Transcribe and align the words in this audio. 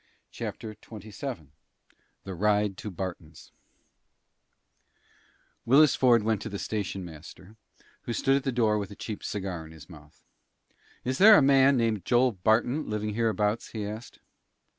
CHAPTER 0.31 0.71
XXVII 0.73 1.49
THE 2.23 2.33
RIDE 2.33 2.75
TO 2.75 2.89
BARTON'S 2.89 3.51
Willis 5.63 5.93
Ford 5.93 6.23
went 6.23 6.41
to 6.41 6.49
the 6.49 6.57
station 6.57 7.05
master, 7.05 7.55
who 8.05 8.13
stood 8.13 8.35
at 8.37 8.43
the 8.43 8.51
door 8.51 8.79
with 8.79 8.89
a 8.89 8.95
cheap 8.95 9.23
cigar 9.23 9.63
in 9.63 9.71
his 9.71 9.87
mouth. 9.91 10.23
"Is 11.05 11.19
there 11.19 11.37
a 11.37 11.43
man 11.43 11.77
named 11.77 12.03
Joel 12.03 12.31
Barton 12.31 12.89
living 12.89 13.13
hereabouts?" 13.13 13.73
he 13.73 13.85
asked. 13.85 14.17